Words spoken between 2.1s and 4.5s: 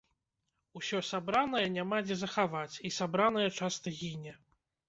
захаваць, і сабранае часта гіне.